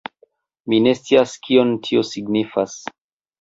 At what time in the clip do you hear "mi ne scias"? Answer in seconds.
0.71-1.33